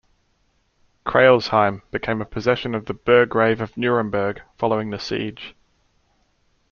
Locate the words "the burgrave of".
2.85-3.77